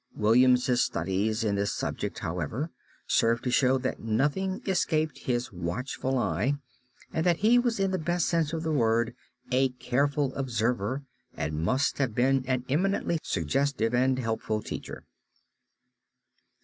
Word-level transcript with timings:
William's 0.15 0.81
studies 0.81 1.43
in 1.43 1.53
this 1.53 1.71
subject, 1.71 2.17
however, 2.17 2.71
serve 3.05 3.39
to 3.43 3.51
show 3.51 3.77
that 3.77 3.99
nothing 3.99 4.59
escaped 4.65 5.15
his 5.19 5.51
watchful 5.53 6.17
eye 6.17 6.55
and 7.13 7.23
that 7.23 7.37
he 7.37 7.59
was 7.59 7.79
in 7.79 7.91
the 7.91 7.99
best 7.99 8.25
sense 8.25 8.51
of 8.51 8.63
the 8.63 8.71
word 8.71 9.13
a 9.51 9.69
careful 9.73 10.33
observer 10.33 11.03
and 11.37 11.61
must 11.63 11.99
have 11.99 12.15
been 12.15 12.43
an 12.47 12.65
eminently 12.67 13.19
suggestive 13.21 13.93
and 13.93 14.17
helpful 14.17 14.59
teacher. 14.63 15.05